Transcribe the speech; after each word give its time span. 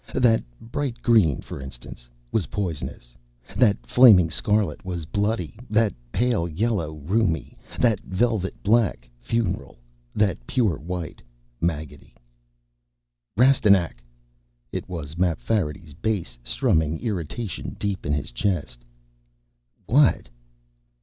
That 0.15 0.43
bright 0.59 1.03
green, 1.03 1.41
for 1.41 1.61
instance, 1.61 2.09
was 2.31 2.47
poisonous; 2.47 3.15
that 3.55 3.85
flaming 3.85 4.31
scarlet 4.31 4.83
was 4.83 5.05
bloody; 5.05 5.59
that 5.69 5.93
pale 6.11 6.47
yellow, 6.47 6.95
rheumy; 7.05 7.55
that 7.79 7.99
velvet 7.99 8.55
black, 8.63 9.07
funeral; 9.19 9.77
that 10.15 10.47
pure 10.47 10.77
white, 10.79 11.21
maggotty. 11.61 12.15
"Rastignac!" 13.37 14.03
It 14.71 14.89
was 14.89 15.19
Mapfarity's 15.19 15.93
bass, 15.93 16.39
strumming 16.43 16.99
irritation 16.99 17.75
deep 17.79 18.03
in 18.03 18.11
his 18.13 18.31
chest. 18.31 18.83
"What?" 19.85 20.29